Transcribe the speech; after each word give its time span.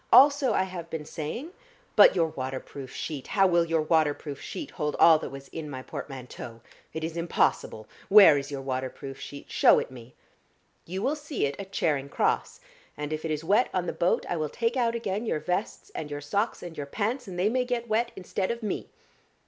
Also 0.11 0.51
I 0.51 0.63
have 0.63 0.89
been 0.89 1.05
saying" 1.05 1.51
"But 1.95 2.15
your 2.15 2.29
water 2.29 2.59
proof 2.59 2.89
sheet, 2.91 3.27
how 3.27 3.45
will 3.45 3.63
your 3.65 3.83
water 3.83 4.15
proof 4.15 4.41
sheet 4.41 4.71
hold 4.71 4.95
all 4.97 5.19
that 5.19 5.29
was 5.29 5.47
in 5.49 5.69
my 5.69 5.83
portmanteau? 5.83 6.61
It 6.91 7.03
is 7.03 7.15
impossible. 7.15 7.87
Where 8.09 8.35
is 8.35 8.49
your 8.49 8.63
water 8.63 8.89
proof 8.89 9.19
sheet? 9.19 9.51
Show 9.51 9.77
it 9.77 9.91
me." 9.91 10.15
"You 10.87 11.03
will 11.03 11.15
see 11.15 11.45
it 11.45 11.55
at 11.59 11.71
Charing 11.71 12.09
Cross. 12.09 12.61
And 12.97 13.13
if 13.13 13.23
it 13.23 13.29
is 13.29 13.43
wet 13.43 13.69
on 13.75 13.85
the 13.85 13.93
boat 13.93 14.25
I 14.27 14.37
will 14.37 14.49
take 14.49 14.75
out 14.75 14.95
again 14.95 15.27
your 15.27 15.39
vests 15.39 15.91
and 15.93 16.09
your 16.09 16.19
socks 16.19 16.63
and 16.63 16.75
your 16.75 16.87
pants, 16.87 17.27
and 17.27 17.37
they 17.37 17.49
may 17.49 17.63
get 17.63 17.87
wet 17.87 18.11
instead 18.15 18.49
of 18.49 18.63
me." 18.63 18.89